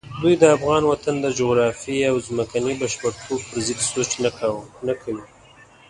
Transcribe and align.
دوی 0.21 0.33
د 0.41 0.43
افغان 0.55 0.83
وطن 0.91 1.15
د 1.21 1.27
جغرافیې 1.39 2.05
او 2.11 2.17
ځمکني 2.27 2.73
بشپړتوب 2.81 3.39
پرضد 3.49 3.79
سوچ 3.91 4.11
نه 4.87 4.93
کوي. 5.01 5.25